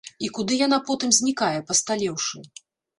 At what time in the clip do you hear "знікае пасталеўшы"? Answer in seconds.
1.19-2.47